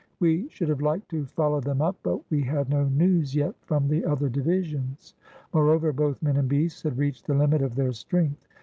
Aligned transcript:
We 0.19 0.49
should 0.49 0.69
have 0.69 0.81
liked 0.81 1.09
to 1.09 1.27
follow 1.27 1.61
them 1.61 1.79
up, 1.79 1.95
but 2.01 2.21
we 2.31 2.41
had 2.41 2.71
no 2.71 2.85
news 2.85 3.35
yet 3.35 3.53
from 3.61 3.87
the 3.87 4.03
other 4.03 4.29
divisions. 4.29 5.13
Moreover, 5.53 5.93
both 5.93 6.23
men 6.23 6.37
and 6.37 6.49
beasts 6.49 6.81
had 6.81 6.97
reached 6.97 7.27
the 7.27 7.35
limit 7.35 7.61
of 7.61 7.75
their 7.75 7.91
strength. 7.91 8.47